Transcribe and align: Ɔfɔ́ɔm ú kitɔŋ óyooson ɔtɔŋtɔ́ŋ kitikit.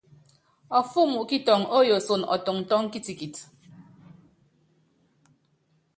Ɔfɔ́ɔm 0.79 1.11
ú 1.21 1.23
kitɔŋ 1.29 1.61
óyooson 1.77 2.21
ɔtɔŋtɔ́ŋ 2.33 2.85
kitikit. 2.93 3.35